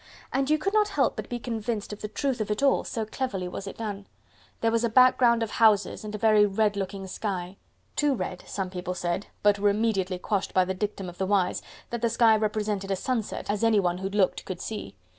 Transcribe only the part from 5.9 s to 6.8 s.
and a very red